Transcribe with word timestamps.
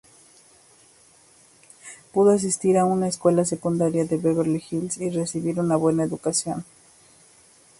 Pudo 2.11 2.31
asistir 2.31 2.75
a 2.79 2.85
una 2.85 3.07
escuela 3.07 3.45
secundaria 3.45 4.01
en 4.01 4.19
Beverly 4.19 4.63
Hills 4.71 4.97
y 4.97 5.11
recibir 5.11 5.59
una 5.59 5.75
buena 5.75 6.03
educación. 6.05 6.65